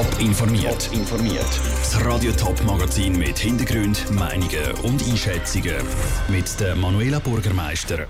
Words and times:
Top 0.00 0.18
informiert. 0.18 0.88
informiert. 0.94 1.60
Das 1.76 2.02
Radio 2.02 2.32
Top 2.32 2.58
Magazin 2.64 3.18
mit 3.18 3.38
Hintergrund, 3.38 4.10
Meinungen 4.10 4.72
und 4.82 5.06
Einschätzungen 5.06 5.76
mit 6.28 6.58
der 6.58 6.74
Manuela 6.74 7.18
Bürgermeister. 7.18 8.06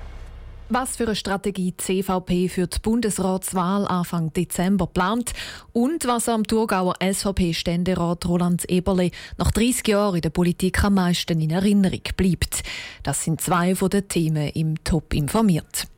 Was 0.69 0.99
für 0.99 1.07
eine 1.07 1.17
Strategie 1.17 1.73
die 1.73 1.77
CVP 1.77 2.49
für 2.49 2.69
die 2.69 2.79
Bundesratswahl 2.79 3.89
Anfang 3.89 4.33
Dezember 4.33 4.87
plant 4.87 5.33
und 5.73 6.07
was 6.07 6.29
am 6.29 6.45
Thurgauer 6.45 6.95
SVP-Ständerat 7.03 8.25
Roland 8.25 8.71
Eberle 8.71 9.11
nach 9.37 9.51
30 9.51 9.89
Jahren 9.89 10.15
in 10.15 10.21
der 10.23 10.31
Politik 10.31 10.85
am 10.85 10.95
meisten 10.95 11.41
in 11.41 11.51
Erinnerung 11.51 12.03
bleibt. 12.17 12.63
Das 13.03 13.25
sind 13.25 13.41
zwei 13.41 13.75
von 13.75 13.91
den 13.91 14.07
Themen 14.07 14.49
im 14.51 14.85
Top 14.85 15.13
informiert. 15.13 15.89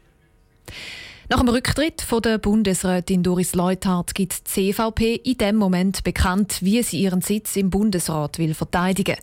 Nach 1.33 1.41
dem 1.41 1.49
Rücktritt 1.49 2.03
von 2.03 2.21
der 2.21 2.37
Bundesrätin 2.37 3.23
Doris 3.23 3.55
Leuthard 3.55 4.15
gibt 4.15 4.55
die 4.55 4.73
CVP 4.75 5.15
in 5.15 5.39
dem 5.39 5.57
Moment 5.57 6.05
bekannt, 6.05 6.59
wie 6.61 6.83
sie 6.83 7.01
ihren 7.01 7.23
Sitz 7.23 7.57
im 7.57 7.71
Bundesrat 7.71 8.39
will 8.39 8.53
verteidigen. 8.53 9.17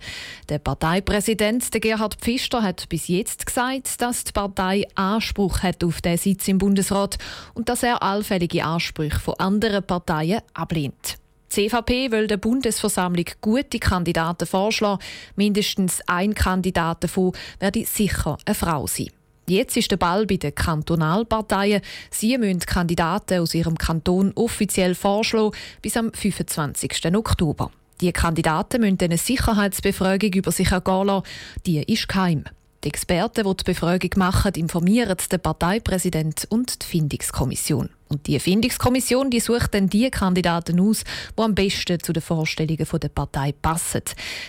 Der 0.50 0.58
Parteipräsident 0.58 1.72
der 1.72 1.82
Gerhard 1.82 2.16
Pfister 2.16 2.64
hat 2.64 2.90
bis 2.90 3.10
jetzt 3.10 3.46
gesagt, 3.46 4.02
dass 4.02 4.24
die 4.24 4.32
Partei 4.32 4.88
Anspruch 4.96 5.62
hat 5.62 5.84
auf 5.84 6.02
den 6.02 6.18
Sitz 6.18 6.48
im 6.48 6.58
Bundesrat 6.58 7.20
und 7.54 7.70
dass 7.70 7.84
er 7.84 8.02
allfällige 8.02 8.66
Ansprüche 8.66 9.20
von 9.20 9.36
anderen 9.36 9.84
Parteien 9.84 10.42
ablehnt. 10.56 11.20
Die 11.56 11.70
CVP 11.70 12.10
will 12.10 12.26
der 12.26 12.38
Bundesversammlung 12.38 13.26
gute 13.40 13.78
Kandidaten 13.78 14.48
vorschlagen. 14.48 15.04
Mindestens 15.36 16.02
ein 16.08 16.34
Kandidat 16.34 17.04
davon 17.04 17.34
werde 17.60 17.86
sicher 17.86 18.40
eine 18.46 18.56
Frau 18.56 18.88
sein. 18.88 19.12
Jetzt 19.50 19.78
ist 19.78 19.90
der 19.90 19.98
Ball 19.98 20.28
bei 20.28 20.38
den 20.38 20.54
Kantonalparteien. 20.54 21.82
Sie 22.12 22.38
müssen 22.38 22.60
Kandidaten 22.60 23.40
aus 23.40 23.56
ihrem 23.56 23.80
Kanton 23.80 24.32
offiziell 24.36 24.94
vorschlagen 24.94 25.56
bis 25.82 25.98
am 25.98 26.14
25. 26.14 27.16
Oktober. 27.16 27.72
Die 28.00 28.12
Kandidaten 28.12 28.82
müssen 28.82 29.00
eine 29.02 29.18
Sicherheitsbefragung 29.18 30.34
über 30.34 30.52
sich 30.52 30.72
ergehen 30.72 31.08
lassen. 31.08 31.26
Die 31.66 31.82
ist 31.82 32.08
geheim. 32.08 32.44
Die 32.84 32.88
Experten, 32.88 33.44
die 33.44 33.58
die 33.58 33.64
Befragung 33.66 34.12
machen, 34.16 34.54
informieren 34.56 35.18
den 35.30 35.40
Parteipräsident 35.42 36.48
und 36.50 36.82
die 36.82 36.86
Findungskommission. 36.86 37.90
Und 38.08 38.26
die 38.26 38.40
Findungskommission 38.40 39.30
die 39.30 39.42
sucht 39.42 39.74
dann 39.74 39.90
die 39.90 40.10
Kandidaten 40.10 40.80
aus, 40.80 41.04
die 41.38 41.42
am 41.42 41.56
besten 41.56 42.00
zu 42.00 42.14
den 42.14 42.24
Vorstellungen 42.24 42.88
der 42.92 43.10
Partei 43.10 43.52
passen. 43.52 44.02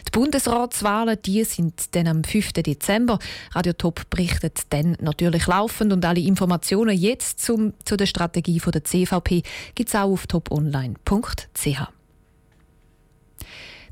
Die 0.07 0.11
Bundesratswahlen 0.13 1.19
die 1.27 1.43
sind 1.45 1.95
dann 1.95 2.07
am 2.07 2.25
5. 2.25 2.53
Dezember. 2.53 3.19
Radio 3.51 3.73
Top 3.73 4.09
berichtet 4.09 4.61
dann 4.71 4.97
natürlich 5.01 5.47
laufend 5.49 5.93
und 5.93 6.05
alle 6.05 6.21
Informationen 6.21 6.97
jetzt 6.97 7.41
zum, 7.41 7.75
zu 7.85 7.97
der 7.97 8.07
Strategie 8.07 8.63
der 8.65 8.85
CVP 8.85 9.43
gibt 9.75 9.89
es 9.89 9.95
auch 9.95 10.13
auf 10.13 10.27
toponline.ch. 10.29 12.00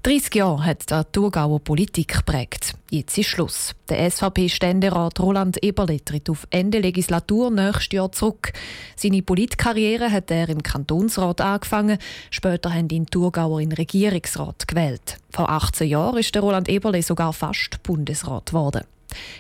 30 0.09 0.37
Jahre 0.37 0.65
hat 0.65 0.91
der 0.91 1.13
Thurgauer 1.13 1.61
Politik 1.61 2.17
geprägt. 2.17 2.73
Jetzt 2.89 3.19
ist 3.19 3.27
Schluss. 3.27 3.75
Der 3.91 4.11
SVP-Ständerat 4.11 5.21
Roland 5.21 5.63
Eberle 5.63 6.03
tritt 6.03 6.31
auf 6.31 6.47
Ende 6.49 6.79
Legislatur 6.79 7.51
nächstes 7.51 7.93
Jahr 7.93 8.11
zurück. 8.11 8.55
Seine 8.97 9.21
Politkarriere 9.21 10.11
hat 10.11 10.31
er 10.31 10.49
im 10.49 10.63
Kantonsrat 10.63 11.43
angefangen. 11.43 11.99
Später 12.31 12.73
haben 12.73 12.89
ihn 12.89 13.05
Thurgauer 13.05 13.61
in 13.61 13.71
Regierungsrat 13.71 14.67
gewählt. 14.67 15.19
Vor 15.29 15.51
18 15.51 15.87
Jahren 15.87 16.17
ist 16.17 16.35
der 16.35 16.41
Roland 16.41 16.71
Eberle 16.71 17.03
sogar 17.03 17.35
fast 17.35 17.83
Bundesrat 17.83 18.47
geworden. 18.47 18.85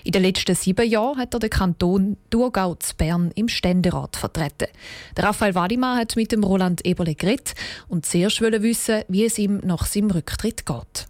In 0.04 0.12
den 0.12 0.22
letzten 0.22 0.54
sieben 0.54 0.88
Jahren 0.88 1.18
hat 1.18 1.34
er 1.34 1.40
den 1.40 1.50
Kanton 1.50 2.16
Thurgau 2.30 2.74
zu 2.76 2.96
Bern 2.96 3.30
im 3.34 3.48
Ständerat 3.48 4.16
vertreten. 4.16 4.68
Der 5.16 5.24
Raphael 5.24 5.54
Wadimann 5.54 5.98
hat 5.98 6.16
mit 6.16 6.32
dem 6.32 6.44
Roland 6.44 6.84
Eberle 6.84 7.14
geredet 7.14 7.54
und 7.88 8.06
zuerst 8.06 8.40
wissen, 8.40 9.02
wie 9.08 9.24
es 9.24 9.38
ihm 9.38 9.60
nach 9.64 9.86
seinem 9.86 10.10
Rücktritt 10.10 10.64
geht. 10.64 11.06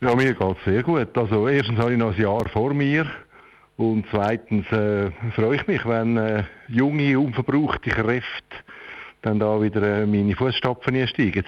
Ja, 0.00 0.14
mir 0.14 0.34
geht 0.34 0.56
es 0.58 0.64
sehr 0.64 0.82
gut. 0.82 1.16
Also 1.16 1.48
erstens 1.48 1.78
habe 1.78 1.92
ich 1.92 1.98
noch 1.98 2.14
ein 2.14 2.20
Jahr 2.20 2.48
vor 2.50 2.74
mir 2.74 3.10
und 3.76 4.04
zweitens 4.10 4.66
äh, 4.70 5.10
freue 5.34 5.56
ich 5.56 5.66
mich, 5.66 5.84
wenn 5.86 6.16
äh, 6.16 6.44
junge, 6.68 7.18
unverbrauchte 7.18 7.90
Kräfte 7.90 8.56
dann 9.22 9.38
da 9.38 9.60
wieder 9.60 9.82
äh, 9.82 10.06
meine 10.06 10.36
Fußstapfen 10.36 10.94
einsteigen. 10.94 11.44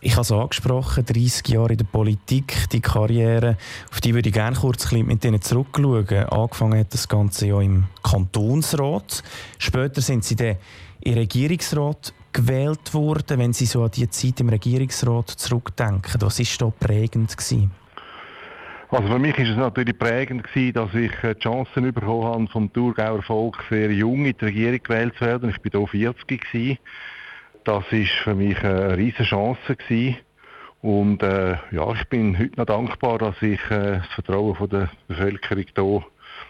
Ich 0.00 0.12
habe 0.12 0.22
es 0.22 0.32
angesprochen, 0.32 1.04
30 1.04 1.48
Jahre 1.48 1.72
in 1.72 1.78
der 1.78 1.84
Politik, 1.86 2.68
die 2.70 2.80
Karriere, 2.80 3.56
auf 3.90 4.00
die 4.00 4.14
würde 4.14 4.28
ich 4.28 4.34
gerne 4.34 4.56
kurz 4.56 4.92
mit 4.92 5.24
Ihnen 5.24 5.40
zurückschauen. 5.40 6.28
Angefangen 6.28 6.78
hat 6.78 6.92
das 6.92 7.08
Ganze 7.08 7.46
ja 7.48 7.60
im 7.60 7.84
Kantonsrat. 8.02 9.22
Später 9.58 10.02
sind 10.02 10.24
Sie 10.24 10.36
dann 10.36 10.56
im 11.00 11.14
Regierungsrat 11.14 12.12
gewählt 12.32 12.92
worden. 12.92 13.38
Wenn 13.38 13.52
Sie 13.54 13.66
so 13.66 13.82
an 13.82 13.90
die 13.90 14.08
Zeit 14.10 14.38
im 14.40 14.50
Regierungsrat 14.50 15.30
zurückdenken, 15.30 16.20
was 16.20 16.38
war 16.38 16.68
da 16.68 16.86
prägend? 16.86 17.36
Gewesen? 17.36 17.70
Also 18.90 19.08
für 19.08 19.18
mich 19.18 19.36
ist 19.38 19.50
es 19.50 19.56
natürlich 19.56 19.98
prägend 19.98 20.44
gewesen, 20.44 20.74
dass 20.74 20.94
ich 20.94 21.12
äh, 21.24 21.34
die 21.34 21.40
Chancen 21.40 21.92
bekommen 21.92 22.24
habe, 22.24 22.46
vom 22.46 22.72
Thurgauer 22.72 23.22
Volk 23.22 23.64
sehr 23.68 23.90
jung 23.90 24.26
in 24.26 24.36
die 24.40 24.44
Regierung 24.44 24.80
gewählt 24.82 25.14
zu 25.18 25.24
werden. 25.24 25.50
Ich 25.50 25.74
war 25.74 25.90
hier 25.90 26.14
40 26.14 26.40
gewesen. 26.52 26.78
Das 27.66 27.82
ist 27.90 28.12
für 28.22 28.36
mich 28.36 28.56
eine 28.62 28.96
riesige 28.96 29.24
Chance 29.24 29.74
gewesen. 29.74 30.18
Und 30.82 31.20
äh, 31.24 31.56
ja, 31.72 31.92
ich 31.94 32.04
bin 32.08 32.38
heute 32.38 32.56
noch 32.60 32.66
dankbar, 32.66 33.18
dass 33.18 33.42
ich 33.42 33.60
äh, 33.72 33.98
das 33.98 34.06
Vertrauen 34.14 34.54
von 34.54 34.68
der 34.68 34.88
Bevölkerung 35.08 36.04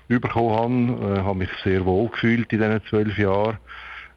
hier 0.09 0.21
bekommen 0.21 0.91
habe. 0.91 1.15
Ich 1.15 1.19
äh, 1.19 1.23
habe 1.23 1.39
mich 1.39 1.49
sehr 1.65 1.87
wohl 1.87 2.11
gefühlt 2.11 2.53
in 2.53 2.61
diesen 2.61 2.85
zwölf 2.85 3.17
Jahren. 3.17 3.57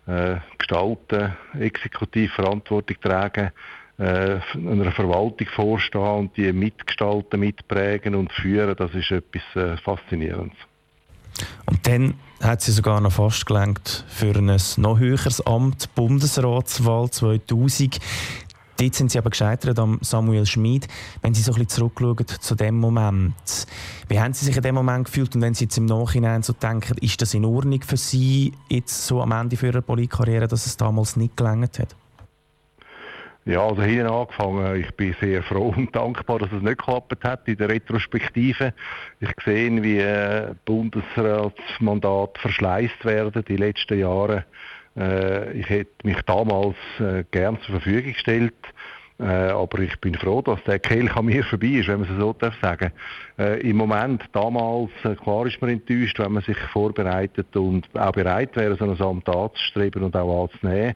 Äh, 0.07 0.41
gestalten, 0.57 1.37
exekutiv 1.57 2.33
Verantwortung 2.33 2.97
tragen, 2.99 3.51
äh, 3.97 4.39
einer 4.55 4.91
Verwaltung 4.91 5.47
vorstehen 5.55 6.01
und 6.01 6.35
die 6.35 6.51
mitgestalten, 6.51 7.39
mitprägen 7.39 8.13
und 8.13 8.33
führen, 8.33 8.75
das 8.75 8.93
ist 8.93 9.11
etwas 9.11 9.55
äh, 9.55 9.77
Faszinierendes. 9.77 10.57
Und 11.65 11.85
dann 11.87 12.15
hat 12.41 12.61
sie 12.61 12.71
sogar 12.71 13.01
noch 13.01 13.11
fast 13.11 13.45
gelangt 13.45 14.05
für 14.07 14.35
ein 14.35 14.57
noch 14.77 14.99
höheres 14.99 15.45
Amt, 15.45 15.93
Bundesratswahl 15.95 17.09
2000. 17.09 17.99
Dort 18.79 18.95
sind 18.95 19.11
sie 19.11 19.17
aber 19.17 19.29
gescheitert 19.29 19.77
am 19.77 19.99
Samuel 20.01 20.45
Schmid. 20.45 20.87
Wenn 21.21 21.33
Sie 21.33 21.41
so 21.41 21.51
ein 21.51 21.55
bisschen 21.55 21.91
zurückschauen 21.91 22.25
zu 22.39 22.55
dem 22.55 22.79
Moment, 22.79 23.33
wie 24.07 24.19
haben 24.19 24.33
Sie 24.33 24.45
sich 24.45 24.55
in 24.55 24.63
dem 24.63 24.75
Moment 24.75 25.05
gefühlt 25.05 25.35
und 25.35 25.41
wenn 25.41 25.53
Sie 25.53 25.65
jetzt 25.65 25.77
im 25.77 25.85
Nachhinein 25.85 26.43
so 26.43 26.53
denken, 26.53 26.97
ist 26.99 27.21
das 27.21 27.33
in 27.33 27.43
Ordnung 27.43 27.81
für 27.81 27.97
Sie 27.97 28.53
jetzt 28.69 29.05
so 29.05 29.21
am 29.21 29.33
Ende 29.33 29.57
Ihrer 29.61 29.81
Politkarriere, 29.81 30.47
dass 30.47 30.65
es 30.65 30.77
damals 30.77 31.17
nicht 31.17 31.35
gelangt 31.35 31.77
hat? 31.77 31.93
Ja, 33.45 33.61
also 33.61 33.81
hinten 33.81 34.07
angefangen, 34.07 34.81
ich 34.81 34.91
bin 34.95 35.15
sehr 35.19 35.41
froh 35.43 35.73
und 35.75 35.95
dankbar, 35.95 36.39
dass 36.39 36.51
es 36.51 36.61
nicht 36.61 36.77
geklappt 36.77 37.23
hat 37.23 37.47
in 37.47 37.57
der 37.57 37.69
Retrospektive. 37.69 38.73
Ich 39.19 39.31
sehe, 39.43 39.81
wie 39.81 39.99
äh, 39.99 40.53
Bundesratsmandate 40.65 42.39
verschleißt 42.39 43.05
werden 43.05 43.43
die 43.47 43.57
letzten 43.57 43.99
Jahre. 43.99 44.45
Äh, 44.97 45.53
ich 45.53 45.69
hätte 45.69 45.91
mich 46.03 46.21
damals 46.23 46.75
äh, 46.99 47.23
gern 47.31 47.59
zur 47.61 47.79
Verfügung 47.79 48.13
gestellt. 48.13 48.53
Äh, 49.19 49.23
aber 49.23 49.79
ich 49.79 49.99
bin 49.99 50.15
froh, 50.15 50.41
dass 50.41 50.63
der 50.63 50.79
Kelch 50.79 51.13
an 51.15 51.25
mir 51.25 51.43
vorbei 51.43 51.67
ist, 51.67 51.89
wenn 51.89 51.99
man 51.99 52.09
es 52.09 52.17
so 52.17 52.31
darf 52.33 52.55
sagen. 52.61 52.91
Äh, 53.37 53.69
Im 53.69 53.75
Moment, 53.75 54.23
damals, 54.31 54.91
äh, 55.03 55.15
klar 55.15 55.45
ist 55.45 55.61
man 55.61 55.71
enttäuscht, 55.71 56.19
wenn 56.19 56.31
man 56.31 56.43
sich 56.43 56.57
vorbereitet 56.71 57.53
und 57.57 57.85
auch 57.97 58.13
bereit 58.13 58.55
wäre, 58.55 58.77
so 58.77 58.85
ein 58.85 59.01
Amt 59.01 59.27
anzustreben 59.27 60.03
und 60.03 60.15
auch 60.15 60.43
anzunehmen. 60.43 60.95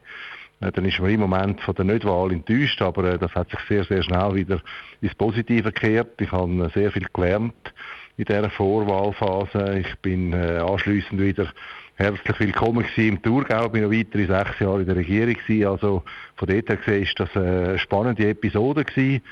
Äh, 0.63 0.71
dann 0.71 0.85
ist 0.85 0.99
man 0.99 1.11
im 1.11 1.19
Moment 1.19 1.61
von 1.61 1.75
der 1.75 1.85
Nichtwahl 1.85 2.31
enttäuscht, 2.31 2.81
aber 2.81 3.03
äh, 3.05 3.17
das 3.17 3.33
hat 3.35 3.49
sich 3.49 3.59
sehr, 3.67 3.83
sehr 3.83 4.03
schnell 4.03 4.35
wieder 4.35 4.61
ins 5.01 5.15
Positive 5.15 5.71
gekehrt. 5.71 6.21
Ich 6.21 6.31
habe 6.31 6.65
äh, 6.65 6.69
sehr 6.73 6.91
viel 6.91 7.07
gelernt 7.13 7.73
in 8.17 8.25
dieser 8.25 8.49
Vorwahlphase. 8.49 9.79
Ich 9.79 9.95
bin 10.01 10.35
anschließend 10.35 11.19
wieder 11.19 11.51
herzlich 11.95 12.39
willkommen 12.39 12.85
im 12.95 13.19
Thurgau. 13.23 13.69
Bin 13.69 13.81
noch 13.81 13.91
weitere 13.91 14.27
sechs 14.27 14.59
Jahre 14.59 14.81
in 14.81 14.85
der 14.85 14.97
Regierung 14.97 15.33
gewesen. 15.33 15.67
Also 15.67 16.03
von 16.35 16.47
dort 16.47 16.69
her 16.69 16.77
gesehen 16.77 17.01
ist 17.01 17.19
das 17.19 17.35
eine 17.35 17.79
spannende 17.79 18.29
Episode 18.29 18.85
gewesen 18.85 19.23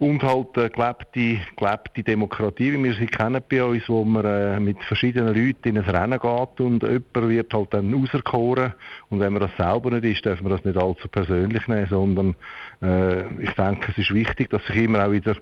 und 0.00 0.22
halt 0.22 0.56
äh, 0.56 0.70
gelebte, 0.70 1.40
gelebte 1.56 2.02
Demokratie, 2.02 2.72
wie 2.72 2.82
wir 2.82 2.94
sie 2.94 3.06
kennen 3.06 3.42
bei 3.48 3.62
uns, 3.62 3.86
wo 3.86 4.02
man 4.02 4.24
äh, 4.24 4.58
mit 4.58 4.82
verschiedenen 4.84 5.34
Leuten 5.34 5.68
in 5.68 5.78
ein 5.78 5.84
Rennen 5.84 6.18
geht 6.18 6.60
und 6.60 6.82
jemand 6.82 7.28
wird 7.28 7.52
halt 7.52 7.74
dann 7.74 7.94
auserkoren 7.94 8.72
und 9.10 9.20
wenn 9.20 9.34
man 9.34 9.42
das 9.42 9.50
selber 9.58 9.90
nicht 9.90 10.16
ist, 10.16 10.26
darf 10.26 10.40
man 10.40 10.52
das 10.52 10.64
nicht 10.64 10.78
allzu 10.78 11.06
persönlich 11.08 11.68
nehmen, 11.68 11.86
sondern 11.90 12.34
äh, 12.82 13.42
ich 13.42 13.50
denke, 13.50 13.92
es 13.92 13.98
ist 13.98 14.14
wichtig, 14.14 14.48
dass 14.48 14.64
sich 14.64 14.76
immer 14.76 15.06
auch 15.06 15.12
wieder 15.12 15.36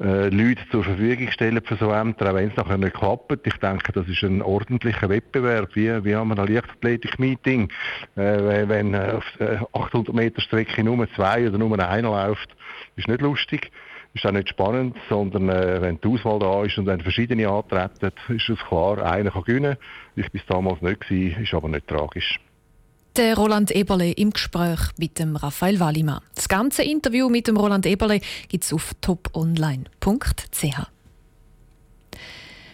äh, 0.00 0.30
Leute 0.30 0.62
zur 0.70 0.84
Verfügung 0.84 1.30
stellen 1.30 1.60
für 1.62 1.76
so 1.76 1.90
Ämter, 1.90 2.30
auch 2.30 2.34
wenn 2.34 2.48
es 2.48 2.56
nachher 2.56 2.78
nicht 2.78 2.94
klappt. 2.94 3.46
Ich 3.46 3.56
denke, 3.56 3.92
das 3.92 4.08
ist 4.08 4.22
ein 4.22 4.40
ordentlicher 4.40 5.10
Wettbewerb, 5.10 5.68
wie, 5.74 6.02
wie 6.04 6.16
haben 6.16 6.28
wir 6.28 6.38
ein 6.38 6.54
Leichtathletik-Meeting, 6.54 7.68
äh, 8.16 8.68
wenn 8.68 8.94
äh, 8.94 9.18
auf 9.18 9.24
800 9.74 10.14
Meter 10.14 10.40
Strecke 10.40 10.82
nur 10.82 11.06
zwei 11.14 11.46
oder 11.46 11.58
nur 11.58 11.78
einer 11.78 12.08
läuft, 12.08 12.56
ist 12.96 13.08
nicht 13.08 13.20
lustig 13.20 13.70
ist 14.18 14.26
auch 14.26 14.32
nicht 14.32 14.48
spannend, 14.48 14.96
sondern 15.08 15.48
äh, 15.48 15.80
wenn 15.80 16.00
die 16.00 16.08
Auswahl 16.08 16.38
da 16.38 16.64
ist 16.64 16.78
und 16.78 16.86
wenn 16.86 17.00
verschiedene 17.00 17.48
antreten, 17.48 18.12
ist 18.28 18.48
es 18.48 18.58
klar, 18.68 19.02
einer 19.02 19.30
kann 19.30 19.44
gewinnen. 19.44 19.76
Ich 20.16 20.32
war 20.32 20.40
damals 20.48 20.82
nicht, 20.82 21.00
gewesen, 21.00 21.42
ist 21.42 21.54
aber 21.54 21.68
nicht 21.68 21.86
tragisch. 21.86 22.38
Der 23.16 23.36
Roland 23.36 23.70
Eberle 23.72 24.12
im 24.12 24.30
Gespräch 24.30 24.78
mit 24.96 25.18
dem 25.18 25.34
Raphael 25.36 25.80
Wallimann. 25.80 26.20
Das 26.34 26.48
ganze 26.48 26.84
Interview 26.84 27.28
mit 27.28 27.48
dem 27.48 27.56
Roland 27.56 27.84
Eberle 27.86 28.20
gibt 28.48 28.64
es 28.64 28.72
auf 28.72 28.92
toponline.ch. 29.00 30.97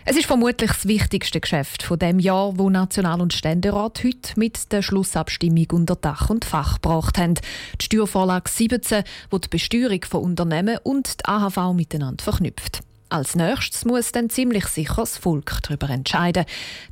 Es 0.07 0.17
ist 0.17 0.27
vermutlich 0.27 0.71
das 0.71 0.87
wichtigste 0.87 1.41
Geschäft 1.41 1.83
von 1.83 1.99
dem 1.99 2.19
Jahr, 2.19 2.59
wo 2.59 2.69
National- 2.69 3.23
und 3.23 3.33
Ständerat 3.33 4.05
heute 4.05 4.39
mit 4.39 4.71
der 4.71 4.83
Schlussabstimmung 4.83 5.67
unter 5.73 5.97
Dach 5.97 6.29
und 6.29 6.45
Fach 6.45 6.75
gebracht 6.75 7.17
haben. 7.17 7.37
Die 7.81 7.85
Steuervorlage 7.87 8.51
17, 8.51 9.03
wo 9.31 9.39
die 9.39 9.49
Besteuerung 9.49 10.05
von 10.07 10.23
Unternehmen 10.23 10.79
und 10.83 11.21
die 11.21 11.25
AHV 11.25 11.73
miteinander 11.73 12.23
verknüpft. 12.23 12.81
Als 13.09 13.35
nächstes 13.35 13.87
muss 13.87 14.13
dann 14.13 14.29
ziemlich 14.29 14.67
sicher 14.67 14.97
das 14.97 15.17
Volk 15.17 15.61
darüber 15.63 15.89
entscheiden. 15.89 16.45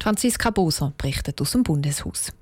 Franziska 0.02 0.48
Boser 0.48 0.94
berichtet 0.96 1.38
aus 1.42 1.52
dem 1.52 1.64
Bundeshaus. 1.64 2.32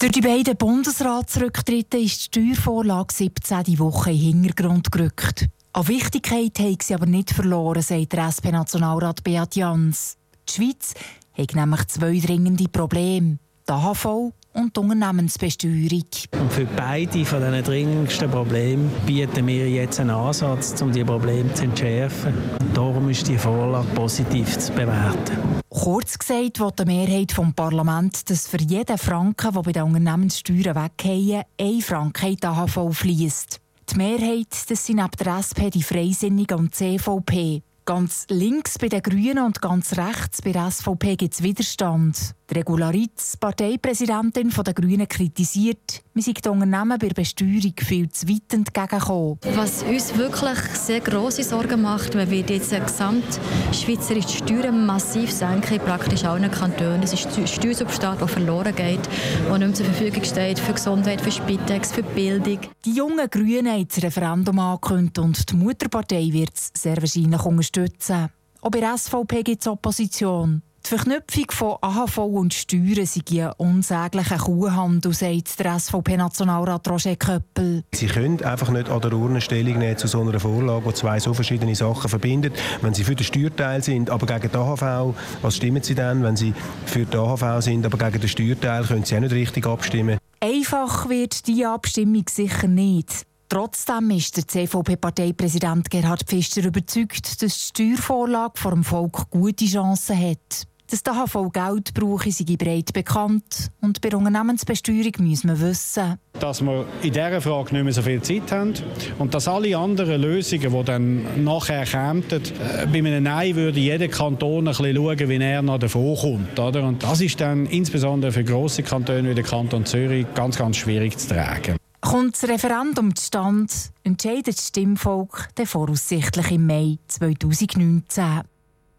Durch 0.00 0.12
die 0.12 0.22
beiden 0.22 0.56
Bundesratsrücktritte 0.56 1.98
ist 1.98 2.34
die 2.34 2.54
Steuervorlage 2.54 3.14
17 3.14 3.62
die 3.62 3.78
Woche 3.78 4.10
in 4.10 4.18
den 4.18 4.42
Hintergrund 4.42 4.90
gerückt. 4.90 5.46
An 5.72 5.86
Wichtigkeit 5.86 6.58
hat 6.58 6.82
sie 6.82 6.94
aber 6.94 7.06
nicht 7.06 7.30
verloren, 7.30 7.80
sagt 7.80 8.12
der 8.12 8.26
SP-Nationalrat 8.26 9.22
Beat 9.22 9.54
Jans. 9.54 10.16
Die 10.48 10.52
Schweiz 10.52 10.94
hat 11.32 11.54
nämlich 11.54 11.86
zwei 11.86 12.18
dringende 12.18 12.68
Probleme. 12.68 13.38
Die 13.68 13.72
AHV 13.72 14.32
und 14.52 14.76
die 14.76 14.80
Unternehmensbesteuerung. 14.80 16.06
Und 16.40 16.52
für 16.52 16.66
beide 16.76 17.24
von 17.24 17.40
diesen 17.40 17.62
dringendsten 17.62 18.28
Problemen 18.32 18.90
bieten 19.06 19.46
wir 19.46 19.70
jetzt 19.70 20.00
einen 20.00 20.10
Ansatz, 20.10 20.82
um 20.82 20.90
diese 20.90 21.04
Probleme 21.04 21.54
zu 21.54 21.62
entschärfen. 21.62 22.34
Darum 22.74 23.08
ist 23.08 23.28
die 23.28 23.38
Vorlage 23.38 23.86
positiv 23.94 24.58
zu 24.58 24.72
bewerten. 24.72 25.38
Kurz 25.68 26.18
gesagt 26.18 26.58
will 26.58 26.72
die 26.76 26.84
Mehrheit 26.84 27.30
des 27.30 27.54
Parlaments, 27.54 28.24
dass 28.24 28.48
für 28.48 28.60
jeden 28.60 28.98
Franken, 28.98 29.52
der 29.52 29.62
bei 29.62 29.70
den 29.70 29.84
Unternehmenssteuern 29.84 30.74
weggeht, 30.74 31.46
ein 31.60 31.80
Franken 31.80 32.30
in 32.30 32.36
die 32.36 32.46
AHV 32.46 32.92
fließt. 32.92 33.59
Die 33.92 33.96
Mehrheit 33.96 34.70
das 34.70 34.86
sind 34.86 34.96
neben 34.96 35.10
der 35.18 35.38
SP 35.42 35.70
die 35.70 35.82
Freisinnigen 35.82 36.58
und 36.58 36.74
CVP. 36.74 37.62
Ganz 37.84 38.26
links 38.28 38.78
bei 38.78 38.88
den 38.88 39.02
Grünen 39.02 39.44
und 39.44 39.60
ganz 39.60 39.96
rechts 39.96 40.42
bei 40.42 40.52
der 40.52 40.70
SVP 40.70 41.16
gibt 41.16 41.34
es 41.34 41.42
Widerstand. 41.42 42.34
Die 42.50 42.56
Regularitz, 42.56 43.36
Parteipräsidentin 43.36 44.50
der 44.50 44.74
Grünen, 44.74 45.06
kritisiert, 45.06 46.02
wir 46.14 46.22
sind 46.22 46.44
den 46.44 46.50
Unternehmen 46.50 46.98
bei 46.98 47.06
der 47.06 47.14
Besteuerung 47.14 47.74
viel 47.78 48.08
zu 48.08 48.28
weit 48.28 48.52
entgegengekommen. 48.52 49.38
Was 49.54 49.84
uns 49.84 50.16
wirklich 50.16 50.58
sehr 50.74 50.98
grosse 50.98 51.44
Sorgen 51.44 51.82
macht, 51.82 52.14
wir 52.14 52.28
werden 52.28 52.56
jetzt 52.56 52.70
gesamtschweizerische 52.70 54.38
Steuern 54.38 54.84
massiv 54.84 55.30
senken 55.30 55.74
in 55.74 55.80
praktisch 55.80 56.24
allen 56.24 56.50
Kantonen. 56.50 57.04
Es 57.04 57.12
ist 57.12 57.28
ein 57.38 57.46
Steuersubstrat, 57.46 58.20
der 58.20 58.26
verloren 58.26 58.74
geht, 58.74 59.08
der 59.48 59.58
nicht 59.58 59.60
mehr 59.60 59.74
zur 59.74 59.86
Verfügung 59.86 60.24
steht 60.24 60.58
für 60.58 60.72
Gesundheit, 60.72 61.20
für 61.20 61.30
Spitex, 61.30 61.92
für 61.92 62.02
Bildung. 62.02 62.58
Die 62.84 62.94
jungen 62.94 63.30
Grünen 63.30 63.70
haben 63.70 63.86
das 63.86 64.02
Referendum 64.02 64.58
angekündigt 64.58 65.20
und 65.20 65.52
die 65.52 65.54
Mutterpartei 65.54 66.28
wird 66.32 66.54
es 66.56 66.72
sehr 66.74 66.96
wahrscheinlich 66.96 67.44
unterstützen. 67.44 68.28
Auch 68.60 68.70
bei 68.70 68.80
der 68.80 68.98
SVP 68.98 69.44
gibt 69.44 69.62
es 69.62 69.68
Opposition. 69.68 70.62
Die 70.84 70.88
Verknüpfung 70.88 71.44
von 71.50 71.76
AHV 71.82 72.18
und 72.18 72.54
Steuern 72.54 73.06
sei 73.06 73.46
ein 73.46 73.52
unsäglicher 73.58 74.38
Kuhhandel, 74.38 75.12
sagt 75.12 75.60
der 75.60 75.78
SVP-Nationalrat 75.78 76.88
Roger 76.88 77.16
Köppel. 77.16 77.84
Sie 77.92 78.06
können 78.06 78.42
einfach 78.42 78.70
nicht 78.70 78.88
an 78.88 79.00
der 79.00 79.12
Urne 79.12 79.40
Stellung 79.40 79.78
nehmen 79.78 79.98
zu 79.98 80.08
so 80.08 80.20
einer 80.20 80.40
Vorlage, 80.40 80.88
die 80.88 80.94
zwei 80.94 81.20
so 81.20 81.34
verschiedene 81.34 81.74
Sachen 81.74 82.08
verbindet. 82.08 82.54
Wenn 82.80 82.94
Sie 82.94 83.04
für 83.04 83.14
den 83.14 83.24
Steuerteil 83.24 83.82
sind, 83.82 84.10
aber 84.10 84.26
gegen 84.26 84.50
die 84.50 84.56
AHV, 84.56 85.14
was 85.42 85.56
stimmen 85.56 85.82
Sie 85.82 85.94
dann? 85.94 86.22
Wenn 86.22 86.36
Sie 86.36 86.54
für 86.86 87.04
die 87.04 87.16
AHV 87.16 87.62
sind, 87.62 87.84
aber 87.84 87.98
gegen 87.98 88.20
den 88.20 88.28
Steuerteil, 88.28 88.84
können 88.84 89.04
Sie 89.04 89.16
auch 89.16 89.20
nicht 89.20 89.32
richtig 89.32 89.66
abstimmen. 89.66 90.18
Einfach 90.40 91.08
wird 91.08 91.46
diese 91.46 91.68
Abstimmung 91.68 92.24
sicher 92.28 92.66
nicht. 92.66 93.26
Trotzdem 93.50 94.10
ist 94.10 94.36
der 94.36 94.46
CVP-Parteipräsident 94.46 95.90
Gerhard 95.90 96.22
Pfister 96.22 96.64
überzeugt, 96.64 97.42
dass 97.42 97.72
die 97.72 97.94
Steuervorlage 97.94 98.52
vor 98.54 98.70
dem 98.70 98.84
Volk 98.84 99.28
gute 99.28 99.66
Chancen 99.66 100.16
hat. 100.16 100.69
Dass 100.90 101.04
der 101.04 101.14
HV 101.14 101.52
Geld 101.52 101.94
brauche, 101.94 102.32
sei 102.32 102.56
breit 102.58 102.92
bekannt. 102.92 103.70
Und 103.80 104.00
bei 104.00 104.08
der 104.08 104.18
Unternehmensbesteuerung 104.18 105.12
müssen 105.18 105.48
wir 105.48 105.60
wissen. 105.60 106.16
Dass 106.40 106.60
wir 106.62 106.84
in 107.02 107.12
dieser 107.12 107.40
Frage 107.40 107.74
nicht 107.74 107.84
mehr 107.84 107.92
so 107.92 108.02
viel 108.02 108.20
Zeit 108.22 108.50
haben 108.50 108.74
und 109.20 109.32
dass 109.32 109.46
alle 109.46 109.76
anderen 109.76 110.20
Lösungen, 110.20 110.72
die 110.72 110.84
dann 110.84 111.44
nachher 111.44 111.84
kämen, 111.84 112.24
äh, 112.28 112.86
bei 112.86 112.98
einem 112.98 113.22
Nein 113.22 113.54
würde 113.54 113.78
jeder 113.78 114.08
Kanton 114.08 114.66
ein 114.66 114.74
bisschen 114.74 114.96
schauen, 114.96 115.28
wie 115.28 115.36
er 115.36 115.62
noch 115.62 115.78
davon 115.78 116.16
kommt. 116.16 116.58
Oder? 116.58 116.82
Und 116.82 117.00
das 117.04 117.20
ist 117.20 117.40
dann 117.40 117.66
insbesondere 117.66 118.32
für 118.32 118.42
grosse 118.42 118.82
Kantone 118.82 119.30
wie 119.30 119.34
der 119.34 119.44
Kanton 119.44 119.86
Zürich 119.86 120.26
ganz, 120.34 120.58
ganz 120.58 120.76
schwierig 120.76 121.16
zu 121.18 121.28
tragen. 121.28 121.76
Kommt 122.00 122.34
das 122.34 122.48
Referendum 122.48 123.14
zustande, 123.14 123.72
entscheidet 124.02 124.56
das 124.56 124.68
Stimmvolk 124.68 125.50
dann 125.54 125.66
voraussichtlich 125.66 126.50
im 126.50 126.66
Mai 126.66 126.98
2019. 127.06 128.40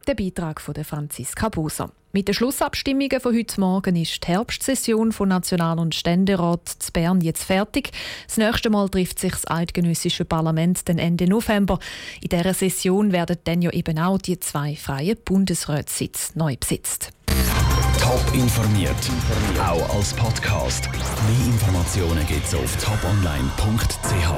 Der 0.08 0.16
Beitrag 0.16 0.60
von 0.60 0.74
Franziska 0.84 1.50
Boser. 1.50 1.92
Mit 2.12 2.28
den 2.28 2.34
Schlussabstimmungen 2.34 3.22
von 3.22 3.36
heute 3.36 3.60
Morgen 3.62 3.96
ist 3.96 4.24
die 4.24 4.28
Herbstsession 4.28 5.12
von 5.12 5.30
National- 5.30 5.80
und 5.80 5.94
Ständerat 5.96 6.68
zu 6.68 6.92
Bern 6.92 7.22
jetzt 7.22 7.44
fertig. 7.44 7.92
Das 8.28 8.38
nächste 8.38 8.70
Mal 8.70 8.90
trifft 8.90 9.20
sich 9.20 9.32
das 9.32 9.50
eidgenössische 9.50 10.26
Parlament 10.26 10.88
den 10.88 10.98
Ende 10.98 11.28
November. 11.28 11.80
In 12.22 12.30
dieser 12.30 12.54
Session 12.54 13.12
werden 13.12 13.38
dann 13.44 13.62
ja 13.62 13.72
eben 13.72 14.00
auch 14.00 14.18
die 14.18 14.40
zwei 14.40 14.76
freien 14.76 15.18
Bundesratssitze 15.24 16.38
neu 16.38 16.58
besetzt. 16.60 17.12
Top 18.00 18.34
informiert, 18.34 18.96
auch 19.60 19.96
als 19.96 20.14
Podcast. 20.14 20.90
Mehr 20.92 21.46
Informationen 21.46 22.26
gibt 22.26 22.46
es 22.46 22.56
auf 22.56 22.76
toponline.ch. 22.78 24.32